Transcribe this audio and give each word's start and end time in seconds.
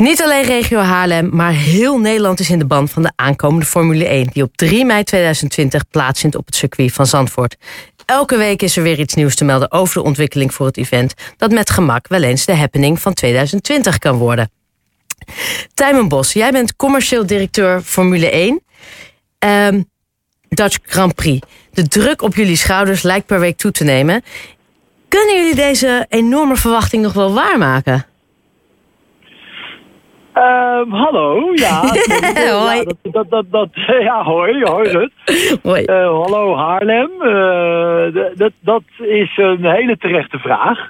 Niet 0.00 0.22
alleen 0.22 0.42
regio 0.42 0.78
Haarlem, 0.78 1.28
maar 1.32 1.52
heel 1.52 1.98
Nederland 1.98 2.40
is 2.40 2.50
in 2.50 2.58
de 2.58 2.64
band 2.64 2.90
van 2.90 3.02
de 3.02 3.12
aankomende 3.16 3.66
Formule 3.66 4.04
1... 4.04 4.26
die 4.32 4.42
op 4.42 4.56
3 4.56 4.84
mei 4.84 5.04
2020 5.04 5.88
plaatsvindt 5.90 6.36
op 6.36 6.46
het 6.46 6.54
circuit 6.54 6.92
van 6.92 7.06
Zandvoort. 7.06 7.56
Elke 8.04 8.36
week 8.36 8.62
is 8.62 8.76
er 8.76 8.82
weer 8.82 8.98
iets 8.98 9.14
nieuws 9.14 9.34
te 9.34 9.44
melden 9.44 9.72
over 9.72 9.94
de 9.94 10.02
ontwikkeling 10.02 10.54
voor 10.54 10.66
het 10.66 10.76
event... 10.76 11.14
dat 11.36 11.50
met 11.50 11.70
gemak 11.70 12.08
wel 12.08 12.22
eens 12.22 12.44
de 12.44 12.54
happening 12.54 13.00
van 13.00 13.12
2020 13.14 13.98
kan 13.98 14.16
worden. 14.16 14.50
Tijmen 15.74 16.08
Bos, 16.08 16.32
jij 16.32 16.50
bent 16.50 16.76
commercieel 16.76 17.26
directeur 17.26 17.80
Formule 17.80 18.30
1... 18.30 18.62
Um, 19.38 19.88
Dutch 20.48 20.78
Grand 20.82 21.14
Prix. 21.14 21.46
De 21.72 21.88
druk 21.88 22.22
op 22.22 22.34
jullie 22.34 22.56
schouders 22.56 23.02
lijkt 23.02 23.26
per 23.26 23.40
week 23.40 23.56
toe 23.56 23.70
te 23.70 23.84
nemen. 23.84 24.22
Kunnen 25.08 25.36
jullie 25.36 25.54
deze 25.54 26.06
enorme 26.08 26.56
verwachting 26.56 27.02
nog 27.02 27.12
wel 27.12 27.32
waarmaken? 27.32 28.06
Um, 30.40 30.92
hallo, 30.92 31.52
ja. 31.54 31.80
hoi. 32.64 32.76
Ja, 32.76 32.84
dat, 32.84 32.96
dat, 33.02 33.30
dat, 33.30 33.44
dat, 33.50 33.68
ja, 34.08 34.22
hoi, 34.22 34.62
hoi 34.62 34.88
Rut. 34.88 35.12
Hoi. 35.62 35.82
Uh, 35.82 36.06
hallo 36.06 36.56
Haarlem. 36.56 37.10
Uh, 37.18 38.34
dat, 38.34 38.52
dat 38.60 38.82
is 38.98 39.36
een 39.36 39.64
hele 39.64 39.96
terechte 39.96 40.38
vraag. 40.38 40.88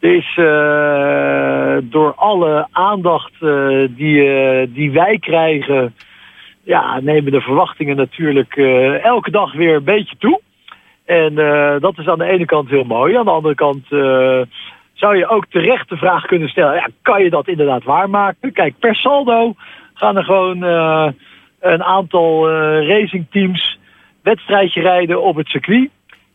Er 0.00 0.14
is 0.14 0.36
uh, 0.36 1.90
door 1.90 2.14
alle 2.14 2.66
aandacht 2.70 3.32
die, 3.88 4.72
die 4.72 4.90
wij 4.90 5.18
krijgen... 5.18 5.94
Ja, 6.62 7.00
nemen 7.00 7.32
de 7.32 7.40
verwachtingen 7.40 7.96
natuurlijk 7.96 8.56
elke 9.02 9.30
dag 9.30 9.52
weer 9.52 9.74
een 9.74 9.84
beetje 9.84 10.16
toe. 10.18 10.40
En 11.04 11.34
dat 11.80 11.98
is 11.98 12.06
aan 12.06 12.18
de 12.18 12.24
ene 12.24 12.44
kant 12.44 12.68
heel 12.68 12.84
mooi. 12.84 13.16
Aan 13.16 13.24
de 13.24 13.30
andere 13.30 13.54
kant 13.54 13.86
zou 14.94 15.16
je 15.16 15.28
ook 15.28 15.46
terecht 15.46 15.88
de 15.88 15.96
vraag 15.96 16.26
kunnen 16.26 16.48
stellen... 16.48 16.74
Ja, 16.74 16.88
kan 17.02 17.22
je 17.22 17.30
dat 17.30 17.48
inderdaad 17.48 17.84
waarmaken? 17.84 18.52
Kijk, 18.52 18.78
per 18.78 18.94
saldo 18.94 19.54
gaan 19.94 20.16
er 20.16 20.24
gewoon 20.24 20.64
uh, 20.64 21.08
een 21.60 21.82
aantal 21.82 22.50
uh, 22.50 22.88
racingteams... 22.88 23.78
wedstrijdje 24.22 24.80
rijden 24.80 25.22
op 25.22 25.36
het 25.36 25.48
circuit. 25.48 25.90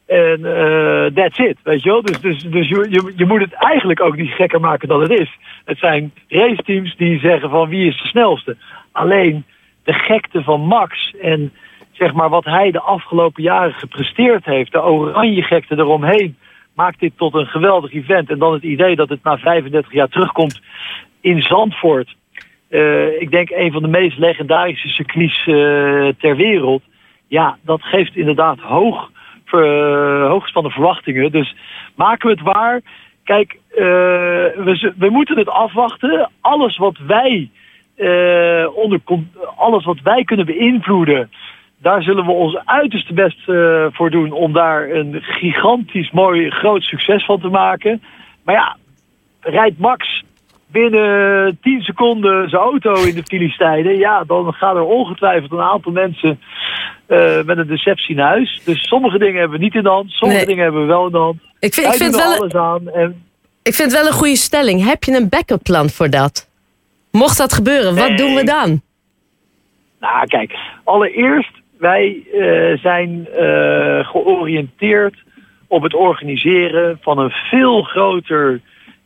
En 0.08 0.40
uh, 0.40 1.06
that's 1.06 1.38
it, 1.38 1.58
weet 1.64 1.84
je 1.84 1.90
wel. 1.90 2.02
Dus, 2.02 2.20
dus, 2.20 2.44
dus 2.44 2.68
je, 2.68 2.88
je, 2.90 3.14
je, 3.16 3.26
moet 3.26 3.42
het 3.42 3.54
eigenlijk 3.54 4.02
ook 4.02 4.16
niet 4.16 4.32
gekker 4.32 4.60
maken 4.60 4.88
dan 4.88 5.02
het 5.02 5.12
is. 5.12 5.38
Het 5.66 5.78
zijn 5.78 6.14
raceteams 6.28 6.96
die 6.96 7.20
zeggen 7.20 7.50
van 7.50 7.70
wie 7.70 7.88
is 7.88 8.02
de 8.02 8.08
snelste. 8.08 8.58
Alleen 8.92 9.44
de 9.84 9.94
gekte 9.94 10.44
van 10.44 10.62
Max 10.62 11.14
en 11.22 11.54
zeg 11.92 12.14
maar 12.14 12.30
wat 12.30 12.46
hij 12.46 12.72
de 12.72 12.82
afgelopen 12.82 13.44
jaren 13.44 13.74
gepresteerd 13.74 14.46
heeft... 14.46 14.72
de 14.72 14.84
oranje 14.84 15.42
gekte 15.42 15.76
eromheen 15.78 16.38
maakt 16.80 17.00
dit 17.00 17.14
tot 17.16 17.34
een 17.34 17.46
geweldig 17.46 17.94
event. 17.94 18.30
En 18.30 18.40
dan 18.40 18.54
het 18.54 18.64
idee 18.64 18.96
dat 18.96 19.10
het 19.10 19.24
na 19.24 19.38
35 19.38 19.94
jaar 19.94 20.08
terugkomt 20.08 20.62
in 21.22 21.42
Zandvoort. 21.42 22.16
Uh, 22.70 23.22
ik 23.22 23.32
denk 23.32 23.50
een 23.50 23.72
van 23.72 23.82
de 23.82 23.88
meest 23.88 24.18
legendarische 24.18 24.88
circuits 24.88 25.48
uh, 25.48 25.56
ter 26.18 26.36
wereld. 26.36 26.84
Ja, 27.28 27.58
dat 27.62 27.84
geeft 27.84 28.16
inderdaad 28.16 28.60
hoog, 28.60 29.12
hooggespannen 30.30 30.72
verwachtingen. 30.72 31.32
Dus 31.32 31.56
maken 31.96 32.28
we 32.28 32.34
het 32.34 32.56
waar. 32.56 32.82
Kijk, 33.24 33.58
we, 33.70 34.94
we, 34.98 35.10
moeten 35.10 35.38
het 35.38 35.50
afwachten. 35.50 36.30
Alles 36.42 36.78
wat 36.78 36.98
wij 37.08 37.50
onder 38.74 39.00
alles 39.56 39.86
wat 39.86 40.00
wij 40.04 40.24
kunnen 40.24 40.46
beïnvloeden 40.46 41.30
daar 41.82 42.02
zullen 42.02 42.26
we 42.26 42.32
ons 42.32 42.58
uiterste 42.66 43.14
best 43.14 43.48
uh, 43.48 43.86
voor 43.92 44.12
doen 44.12 44.32
om 44.32 44.54
daar 44.54 44.90
een 44.90 45.22
gigantisch 45.22 46.12
mooi 46.12 46.50
groot 46.50 46.84
succes 46.84 47.26
van 47.26 47.40
te 47.40 47.48
maken. 47.48 48.02
Maar 48.44 48.56
ja, 48.56 48.78
rijdt 49.40 49.80
Max 49.80 50.24
binnen 50.68 51.58
10 51.62 51.82
seconden 51.82 52.50
zijn 52.50 52.62
auto 52.62 52.94
in 52.94 53.16
de 53.16 53.24
Filistijnen... 53.24 53.98
ja, 53.98 54.24
dan 54.24 54.54
gaan 54.54 54.76
er 54.76 54.84
ongetwijfeld 54.84 55.52
een 55.52 55.62
aantal 55.62 55.92
mensen 55.92 56.40
uh, 57.08 57.44
met 57.44 57.58
een 57.58 57.68
deceptie 57.68 58.16
naar 58.16 58.28
huis. 58.28 58.62
Dus 58.66 58.88
sommige 58.88 59.18
dingen 59.18 59.40
hebben 59.40 59.58
we 59.58 59.64
niet 59.64 59.76
in 59.76 59.84
de 59.84 59.90
hand, 59.90 60.12
sommige 60.12 60.40
Nee. 60.40 60.48
dingen 60.50 60.64
hebben 60.64 60.82
we 60.82 60.88
wel 60.88 61.06
in 61.06 61.12
de 61.12 61.18
hand. 61.18 61.42
Ik 61.60 61.74
vind, 61.74 61.86
Wij 61.86 61.96
ik, 61.96 62.02
vind 62.02 62.16
er 62.16 62.28
wel, 62.28 62.38
alles 62.38 62.54
aan. 62.54 62.90
En 62.90 63.24
ik 63.64 63.74
vind 63.74 63.92
het 63.92 64.02
wel 64.02 64.08
een 64.08 64.18
goede 64.18 64.36
stelling. 64.36 64.84
Heb 64.84 65.04
je 65.04 65.16
een 65.16 65.30
backup 65.30 65.64
plan 65.64 65.90
voor 65.90 66.10
dat? 66.10 66.50
Mocht 67.12 67.38
dat 67.38 67.54
gebeuren, 67.54 67.96
wat 67.96 68.18
doen 68.18 68.36
we 68.36 68.44
dan? 68.44 68.82
Nou, 70.00 70.26
kijk, 70.28 70.58
allereerst, 70.84 71.59
wij 71.80 72.24
eh, 72.34 72.78
zijn 72.78 73.28
eh, 73.28 74.08
georiënteerd 74.08 75.24
op 75.68 75.84
het 75.84 75.94
organiseren 75.94 76.98
van 77.02 77.20
een 77.20 77.30
veel 77.30 77.82
groter 77.82 78.62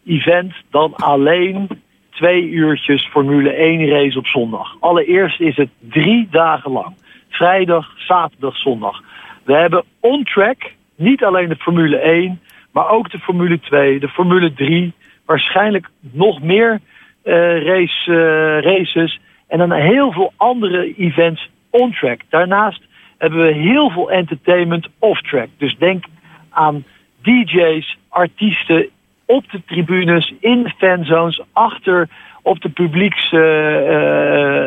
event 0.06 0.53
dan 0.69 0.95
alleen 0.95 1.67
twee 2.09 2.50
uurtjes 2.50 3.07
Formule 3.07 3.50
1 3.50 3.89
race 3.89 4.17
op 4.17 4.28
zondag. 4.28 4.75
Allereerst 4.79 5.39
is 5.39 5.56
het 5.56 5.69
drie 5.79 6.28
dagen 6.31 6.72
lang. 6.72 6.95
Vrijdag, 7.29 7.94
zaterdag, 7.97 8.57
zondag. 8.57 9.01
We 9.44 9.53
hebben 9.53 9.83
on-track 10.00 10.72
niet 10.95 11.23
alleen 11.23 11.50
de 11.50 11.56
Formule 11.56 11.97
1, 11.97 12.41
maar 12.72 12.89
ook 12.89 13.12
de 13.12 13.19
Formule 13.19 13.59
2, 13.59 14.00
de 14.00 14.09
Formule 14.09 14.53
3, 14.53 14.94
waarschijnlijk 15.25 15.89
nog 16.00 16.41
meer 16.41 16.79
eh, 17.23 17.63
race, 17.63 18.59
races 18.59 19.19
en 19.47 19.57
dan 19.57 19.72
heel 19.72 20.12
veel 20.12 20.33
andere 20.38 20.95
events 20.97 21.50
on-track. 21.73 22.22
Daarnaast 22.29 22.81
hebben 23.17 23.41
we 23.45 23.53
heel 23.53 23.89
veel 23.89 24.11
entertainment 24.11 24.88
off-track. 25.00 25.47
Dus 25.57 25.78
denk 25.78 26.06
aan 26.50 26.84
DJ's, 27.22 27.97
artiesten 28.09 28.89
op 29.25 29.51
de 29.51 29.61
tribunes, 29.66 30.33
in 30.39 30.63
de 30.63 30.73
fanzones, 30.78 31.41
achter 31.53 32.09
op 32.41 32.62
de 32.62 32.69
publieks, 32.69 33.31
eh, 33.31 34.66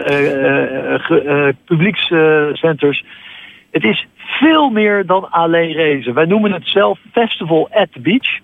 publiekscenters. 1.64 3.04
Het 3.70 3.84
is 3.84 4.06
veel 4.16 4.70
meer 4.70 5.06
dan 5.06 5.30
alleen 5.30 5.72
racen. 5.72 6.14
Wij 6.14 6.24
noemen 6.24 6.52
het 6.52 6.68
zelf 6.68 6.98
Festival 7.12 7.68
at 7.72 7.92
the 7.92 8.00
Beach. 8.00 8.38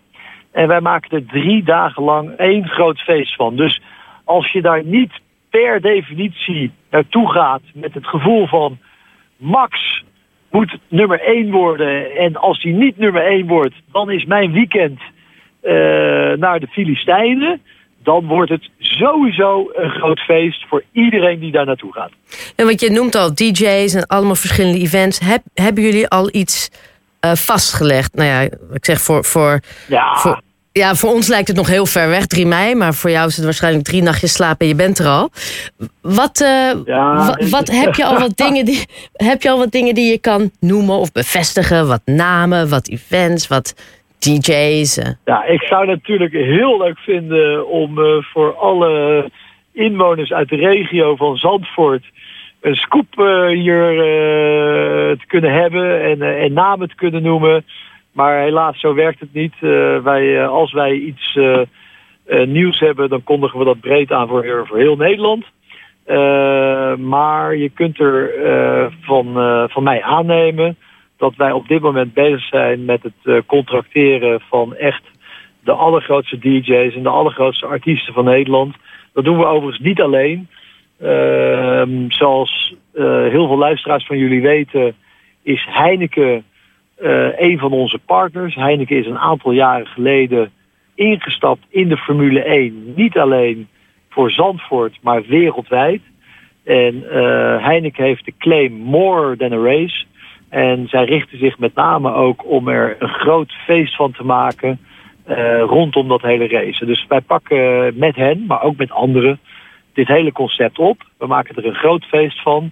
En 0.53 0.69
wij 0.69 0.81
maken 0.81 1.11
er 1.11 1.27
drie 1.27 1.63
dagen 1.63 2.03
lang 2.03 2.31
één 2.31 2.69
groot 2.69 3.01
feest 3.01 3.35
van. 3.35 3.57
Dus 3.57 3.81
als 4.25 4.53
je 4.53 4.63
daar 4.63 4.85
niet 4.85 5.13
per 5.53 5.81
definitie 5.81 6.71
naartoe 6.91 7.33
gaat 7.33 7.63
met 7.75 7.95
het 7.95 8.07
gevoel 8.07 8.47
van 8.47 8.79
Max 9.37 10.03
moet 10.51 10.79
nummer 10.89 11.21
één 11.21 11.51
worden. 11.51 12.17
En 12.17 12.37
als 12.37 12.63
hij 12.63 12.73
niet 12.73 12.99
nummer 12.99 13.27
één 13.27 13.47
wordt, 13.47 13.75
dan 13.93 14.11
is 14.11 14.25
mijn 14.25 14.53
weekend 14.53 15.01
eh, 15.61 15.73
naar 16.39 16.61
de 16.61 16.67
Filistijnen. 16.67 17.61
Dan 18.03 18.27
wordt 18.27 18.51
het 18.51 18.69
sowieso 18.79 19.71
een 19.73 19.91
groot 19.91 20.21
feest 20.21 20.69
voor 20.69 20.83
iedereen 20.93 21.39
die 21.39 21.53
daar 21.53 21.67
naartoe 21.67 21.93
gaat. 21.93 22.11
En 22.57 22.67
wat 22.67 22.81
je 22.81 22.91
noemt 22.91 23.15
al, 23.15 23.35
DJ's 23.35 23.95
en 23.95 24.07
allemaal 24.07 24.35
verschillende 24.35 24.79
events. 24.79 25.19
Heb, 25.19 25.43
hebben 25.55 25.85
jullie 25.85 26.09
al 26.09 26.35
iets 26.35 26.71
eh, 27.21 27.33
vastgelegd? 27.33 28.15
Nou 28.15 28.29
ja, 28.29 28.41
ik 28.73 28.85
zeg 28.85 29.01
voor, 29.01 29.25
voor, 29.25 29.61
Ja, 29.89 30.15
voor, 30.15 30.41
ja, 30.73 30.95
voor 30.95 31.11
ons 31.11 31.29
lijkt 31.29 31.49
het 31.49 31.57
nog 31.57 31.69
heel 31.69 31.87
ver 31.87 32.09
weg, 32.09 32.27
3 32.27 32.47
mei. 32.47 32.75
Maar 32.75 32.95
voor 32.95 33.11
jou 33.11 33.27
is 33.27 33.37
het 33.37 33.45
waarschijnlijk 33.45 33.85
drie 33.85 34.03
nachtjes 34.03 34.33
slapen 34.33 34.59
en 34.59 34.67
je 34.67 34.75
bent 34.75 34.99
er 34.99 35.07
al. 35.07 35.31
Wat, 36.01 36.41
eh, 36.41 36.71
Ja, 36.85 37.37
wat 37.51 37.71
heb 37.71 37.95
je 37.95 38.05
al 38.05 38.19
wat 38.19 38.37
dingen 38.47 38.65
die 38.65 38.87
heb 39.13 39.43
je 39.43 39.51
al 39.51 39.59
wat 39.59 39.71
dingen 39.73 39.95
die 39.95 40.11
je 40.11 40.19
kan 40.19 40.51
noemen 40.61 40.97
of 40.97 41.13
bevestigen? 41.13 41.87
Wat 41.89 42.03
namen, 42.05 42.69
wat 42.69 42.89
events, 42.89 43.49
wat 43.49 43.75
DJ's? 44.19 44.99
eh? 44.99 45.11
Ja, 45.25 45.45
ik 45.45 45.63
zou 45.63 45.87
natuurlijk 45.87 46.33
heel 46.33 46.79
leuk 46.79 46.99
vinden 46.99 47.69
om 47.69 47.99
eh, 47.99 48.23
voor 48.33 48.57
alle 48.57 49.31
inwoners 49.73 50.33
uit 50.33 50.49
de 50.49 50.57
regio 50.57 51.17
van 51.17 51.37
Zandvoort 51.37 52.05
een 52.61 52.75
scoop 52.75 53.07
hier 53.49 53.87
te 55.19 55.27
kunnen 55.27 55.53
hebben 55.53 56.03
en, 56.03 56.23
en 56.23 56.53
namen 56.53 56.89
te 56.89 56.95
kunnen 56.95 57.23
noemen. 57.23 57.65
Maar 58.13 58.41
helaas, 58.41 58.81
zo 58.81 58.95
werkt 58.95 59.21
het 59.21 59.33
niet. 59.33 59.55
Eh, 59.61 59.99
wij, 59.99 60.41
eh, 60.41 60.49
als 60.49 60.73
wij 60.73 60.93
iets 60.93 61.37
eh, 61.37 62.47
nieuws 62.47 62.79
hebben, 62.79 63.09
dan 63.09 63.23
kondigen 63.23 63.59
we 63.59 63.65
dat 63.65 63.81
breed 63.81 64.13
aan 64.13 64.29
voor, 64.29 64.45
heel- 64.71 64.97
Nederland. 64.97 65.45
Maar 66.99 67.57
je 67.57 67.71
kunt 67.75 68.01
er 68.01 68.31
van, 69.01 69.33
van 69.71 69.83
mij 69.83 70.03
aannemen 70.03 70.77
dat 71.17 71.37
wij 71.37 71.53
op 71.53 71.69
dit 71.69 71.81
moment 71.81 72.15
bezig 72.15 72.45
zijn 72.47 72.85
met 72.85 73.03
het 73.03 73.47
contracteren 73.47 74.41
van 74.41 74.75
echt 74.75 75.03
de 75.65 75.73
allergrootste 75.73 76.39
DJ's 76.39 76.95
en 76.95 77.03
de 77.03 77.09
allergrootste 77.09 77.67
artiesten 77.67 78.15
van 78.15 78.25
Nederland. 78.25 78.77
Dat 79.13 79.25
doen 79.25 79.39
we 79.39 79.45
overigens 79.45 79.79
niet 79.85 80.01
alleen. 80.01 80.49
Ehm, 81.01 81.91
zoals 82.09 82.75
heel 83.31 83.47
veel 83.47 83.59
luisteraars 83.59 84.07
van 84.07 84.19
jullie 84.19 84.43
weten, 84.43 84.95
is 85.43 85.67
Heineken 85.71 86.45
een 87.37 87.59
van 87.59 87.73
onze 87.73 87.99
partners. 87.99 88.55
Heineken 88.55 88.97
is 88.97 89.07
een 89.07 89.19
aantal 89.19 89.53
jaren 89.53 89.87
geleden 89.87 90.51
ingestapt 90.95 91.67
in 91.69 91.89
de 91.89 91.97
Formule 91.97 92.43
1. 92.43 92.93
Niet 92.97 93.19
alleen 93.19 93.69
voor 94.09 94.31
Zandvoort, 94.31 94.99
maar 95.03 95.23
wereldwijd. 95.23 96.01
En 96.65 97.11
eh, 97.11 97.65
Heineken 97.65 98.05
heeft 98.05 98.25
de 98.25 98.35
claim 98.39 98.73
more 98.73 99.37
than 99.37 99.53
a 99.53 99.63
race. 99.63 100.05
En 100.49 100.89
zij 100.89 101.05
richten 101.05 101.39
zich 101.39 101.59
met 101.59 101.75
name 101.75 102.13
ook 102.13 102.51
om 102.51 102.69
er 102.69 102.97
een 102.99 103.09
groot 103.09 103.53
feest 103.53 103.97
van 103.97 104.13
te 104.13 104.25
maken 104.25 104.79
eh, 105.25 105.61
rondom 105.61 106.09
dat 106.09 106.23
hele 106.23 106.49
race. 106.49 106.87
Dus 106.87 107.07
wij 107.09 107.21
pakken 107.21 107.93
met 107.99 108.17
hen, 108.17 108.47
maar 108.47 108.63
ook 108.63 108.77
met 108.77 108.91
anderen, 108.91 109.41
dit 109.93 110.09
hele 110.09 110.33
concept 110.33 110.79
op. 110.79 111.03
We 111.19 111.27
maken 111.27 111.57
er 111.57 111.67
een 111.67 111.75
groot 111.75 112.05
feest 112.05 112.43
van. 112.43 112.71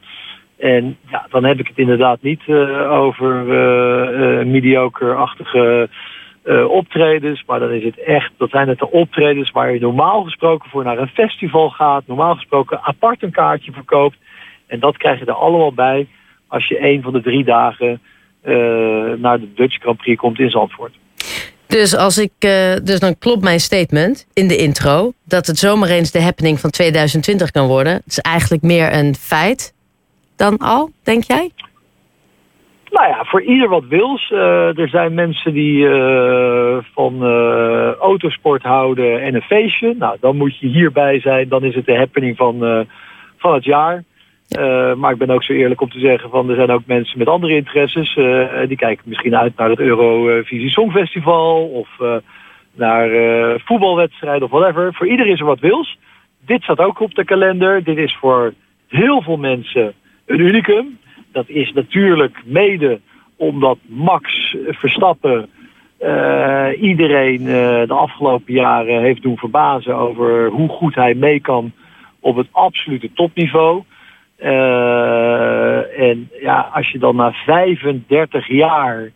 En 0.60 0.96
ja, 1.10 1.26
dan 1.30 1.44
heb 1.44 1.58
ik 1.58 1.66
het 1.66 1.78
inderdaad 1.78 2.22
niet 2.22 2.40
uh, 2.46 2.92
over 2.92 3.44
uh, 3.46 4.44
mediocre-achtige 4.44 5.88
optredens. 6.68 7.42
Maar 7.46 7.60
dan 7.60 7.70
is 7.70 7.84
het 7.84 7.98
echt, 7.98 8.32
dat 8.36 8.50
zijn 8.50 8.68
het 8.68 8.78
de 8.78 8.90
optredens 8.90 9.50
waar 9.50 9.72
je 9.72 9.80
normaal 9.80 10.22
gesproken 10.22 10.70
voor 10.70 10.84
naar 10.84 10.98
een 10.98 11.08
festival 11.08 11.70
gaat. 11.70 12.06
Normaal 12.06 12.34
gesproken 12.34 12.82
apart 12.82 13.22
een 13.22 13.30
kaartje 13.30 13.72
verkoopt. 13.72 14.16
En 14.66 14.80
dat 14.80 14.96
krijg 14.96 15.18
je 15.18 15.24
er 15.24 15.32
allemaal 15.32 15.72
bij 15.72 16.06
als 16.46 16.68
je 16.68 16.84
een 16.84 17.02
van 17.02 17.12
de 17.12 17.20
drie 17.20 17.44
dagen 17.44 18.00
naar 19.20 19.40
de 19.40 19.52
Dutch 19.54 19.80
Grand 19.80 19.96
Prix 19.96 20.20
komt 20.20 20.38
in 20.38 20.50
Zandvoort. 20.50 20.94
Dus, 21.66 21.96
als 21.96 22.18
ik, 22.18 22.32
dus 22.82 23.00
dan 23.00 23.18
klopt 23.18 23.42
mijn 23.42 23.60
statement 23.60 24.26
in 24.32 24.48
de 24.48 24.56
intro... 24.56 25.12
dat 25.24 25.46
het 25.46 25.58
zomaar 25.58 25.88
eens 25.88 26.10
de 26.10 26.22
happening 26.22 26.60
van 26.60 26.70
2020 26.70 27.50
kan 27.50 27.66
worden. 27.66 27.92
Het 27.92 28.06
is 28.06 28.18
eigenlijk 28.18 28.62
meer 28.62 28.94
een 28.94 29.14
feit 29.14 29.74
dan 30.40 30.58
al, 30.58 30.90
denk 31.02 31.22
jij? 31.22 31.50
Nou 32.90 33.08
ja, 33.08 33.24
voor 33.24 33.42
ieder 33.42 33.68
wat 33.68 33.84
wils. 33.88 34.30
Uh, 34.30 34.78
er 34.78 34.88
zijn 34.88 35.14
mensen 35.14 35.52
die 35.52 35.76
uh, 35.76 36.76
van 36.94 37.24
autosport 38.00 38.62
houden 38.62 39.22
en 39.22 39.34
een 39.34 39.42
feestje. 39.42 39.94
Nou, 39.98 40.16
dan 40.20 40.36
moet 40.36 40.58
je 40.58 40.66
hierbij 40.66 41.20
zijn. 41.20 41.48
Dan 41.48 41.64
is 41.64 41.74
het 41.74 41.86
de 41.86 41.96
happening 41.96 42.36
van, 42.36 42.86
van 43.36 43.54
het 43.54 43.64
jaar. 43.64 44.04
Maar 44.96 45.12
ik 45.12 45.18
ben 45.18 45.30
ook 45.30 45.44
zo 45.44 45.52
eerlijk 45.52 45.80
om 45.80 45.90
te 45.90 45.98
zeggen 45.98 46.30
van 46.30 46.50
er 46.50 46.56
zijn 46.56 46.70
ook 46.70 46.86
mensen 46.86 47.18
met 47.18 47.28
andere 47.28 47.54
interesses. 47.54 48.14
Die 48.68 48.76
kijken 48.76 49.08
misschien 49.08 49.36
uit 49.36 49.56
naar 49.56 49.70
het 49.70 49.80
Eurovisie 49.80 50.70
Songfestival 50.70 51.68
of 51.68 51.88
naar 52.74 53.08
voetbalwedstrijden 53.64 54.42
of 54.42 54.50
whatever. 54.50 54.94
Voor 54.94 55.06
ieder 55.06 55.26
is 55.26 55.40
er 55.40 55.46
wat 55.46 55.60
wils. 55.60 55.98
Dit 56.46 56.62
staat 56.62 56.78
ook 56.78 57.00
op 57.00 57.14
de 57.14 57.24
kalender. 57.24 57.84
Dit 57.84 57.96
is 57.96 58.16
voor 58.20 58.52
heel 58.88 59.22
veel 59.22 59.36
mensen 59.36 59.94
een 60.30 60.40
unicum. 60.40 60.98
Dat 61.32 61.48
is 61.48 61.72
natuurlijk 61.72 62.42
mede 62.44 63.00
omdat 63.36 63.78
Max 63.86 64.56
Verstappen 64.68 65.48
iedereen 66.80 67.44
de 67.86 67.94
afgelopen 67.94 68.54
jaren 68.54 69.00
heeft 69.00 69.22
doen 69.22 69.36
verbazen 69.36 69.96
over 69.96 70.48
hoe 70.48 70.68
goed 70.68 70.94
hij 70.94 71.14
mee 71.14 71.40
kan 71.40 71.72
op 72.20 72.36
het 72.36 72.46
absolute 72.50 73.12
topniveau. 73.12 73.82
Uh, 74.42 76.00
en 76.00 76.30
ja, 76.40 76.70
als 76.72 76.90
je 76.90 76.98
dan 76.98 77.16
na 77.16 77.32
35 77.32 78.48
jaar 78.48 79.10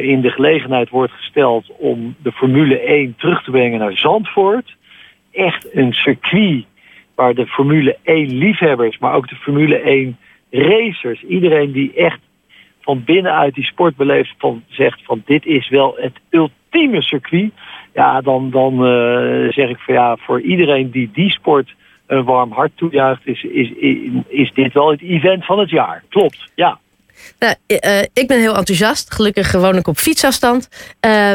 in 0.00 0.20
de 0.20 0.30
gelegenheid 0.30 0.88
wordt 0.88 1.12
gesteld 1.12 1.66
om 1.78 2.14
de 2.22 2.32
Formule 2.32 2.80
1 2.80 3.14
terug 3.18 3.44
te 3.44 3.50
brengen 3.50 3.78
naar 3.78 3.96
Zandvoort. 3.96 4.76
Echt 5.32 5.66
een 5.72 5.92
circuit 5.92 6.64
waar 7.18 7.34
de 7.34 7.46
Formule 7.46 7.96
1 8.02 8.38
liefhebbers, 8.38 8.98
maar 8.98 9.14
ook 9.14 9.28
de 9.28 9.34
Formule 9.34 9.76
1 9.76 10.18
racers, 10.50 11.22
iedereen 11.22 11.72
die 11.72 11.92
echt 11.94 12.18
van 12.80 13.04
binnenuit 13.04 13.54
die 13.54 13.64
sport 13.64 13.96
beleeft, 13.96 14.34
van, 14.38 14.62
zegt 14.68 15.00
van 15.04 15.22
dit 15.24 15.46
is 15.46 15.68
wel 15.68 15.96
het 15.96 16.12
ultieme 16.30 17.02
circuit. 17.02 17.50
Ja, 17.94 18.20
dan, 18.20 18.50
dan 18.50 18.72
uh, 18.72 19.52
zeg 19.52 19.68
ik 19.68 19.78
van 19.78 19.94
ja, 19.94 20.16
voor 20.16 20.40
iedereen 20.40 20.90
die 20.90 21.10
die 21.12 21.30
sport 21.30 21.74
een 22.06 22.24
warm 22.24 22.52
hart 22.52 22.72
toejuicht, 22.74 23.26
is, 23.26 23.42
is, 23.42 23.70
is, 24.28 24.52
dit 24.54 24.72
wel 24.72 24.90
het 24.90 25.00
event 25.00 25.44
van 25.44 25.58
het 25.58 25.70
jaar. 25.70 26.04
Klopt, 26.08 26.50
ja. 26.54 26.78
Nou, 27.38 27.54
uh, 27.68 28.00
ik 28.00 28.26
ben 28.26 28.38
heel 28.38 28.56
enthousiast. 28.56 29.14
Gelukkig 29.14 29.52
woon 29.52 29.76
ik 29.76 29.86
op 29.86 29.96
fietsafstand. 29.96 30.68
Uh, 31.06 31.32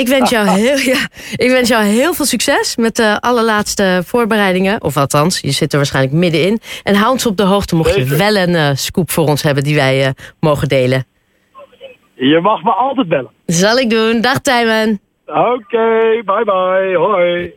ik 0.00 0.08
wens, 0.08 0.30
jou 0.30 0.48
heel, 0.48 0.78
ja, 0.94 1.08
ik 1.36 1.50
wens 1.50 1.68
jou 1.68 1.84
heel 1.84 2.14
veel 2.14 2.24
succes 2.24 2.76
met 2.76 2.96
de 2.96 3.20
allerlaatste 3.20 4.02
voorbereidingen. 4.06 4.82
Of 4.82 4.96
althans, 4.96 5.40
je 5.40 5.50
zit 5.50 5.72
er 5.72 5.76
waarschijnlijk 5.78 6.14
middenin. 6.14 6.60
En 6.82 6.94
hou 6.94 7.12
ons 7.12 7.26
op 7.26 7.36
de 7.36 7.42
hoogte 7.42 7.76
mocht 7.76 7.94
je 7.94 8.04
wel 8.04 8.36
een 8.36 8.54
uh, 8.54 8.70
scoop 8.74 9.10
voor 9.10 9.26
ons 9.26 9.42
hebben 9.42 9.62
die 9.62 9.74
wij 9.74 10.06
uh, 10.06 10.10
mogen 10.40 10.68
delen. 10.68 11.06
Je 12.14 12.40
mag 12.40 12.62
me 12.62 12.70
altijd 12.70 13.08
bellen. 13.08 13.30
Zal 13.46 13.78
ik 13.78 13.90
doen. 13.90 14.20
Dag 14.20 14.38
Tijmen. 14.38 15.00
Oké, 15.26 15.38
okay, 15.38 16.22
bye 16.24 16.44
bye. 16.44 16.96
Hoi. 16.96 17.54